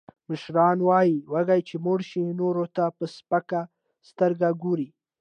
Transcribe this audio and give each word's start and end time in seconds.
مشران 0.29 0.77
وایي، 0.87 1.15
وږی 1.31 1.61
چې 1.69 1.75
موړ 1.85 1.99
شي، 2.09 2.23
نورو 2.41 2.65
ته 2.75 2.83
په 2.97 3.05
سپکه 3.15 3.61
سترگه 4.09 4.49
گوري. 4.63 4.89